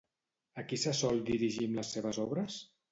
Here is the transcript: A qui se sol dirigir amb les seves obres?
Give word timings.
A 0.61 0.63
qui 0.71 0.79
se 0.85 0.95
sol 1.01 1.23
dirigir 1.31 1.69
amb 1.71 1.81
les 1.83 1.97
seves 1.99 2.25
obres? 2.29 2.61